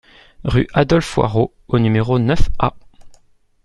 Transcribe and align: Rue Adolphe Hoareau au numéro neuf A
Rue 0.43 0.67
Adolphe 0.73 1.15
Hoareau 1.19 1.53
au 1.67 1.77
numéro 1.77 2.17
neuf 2.17 2.49
A 2.57 2.73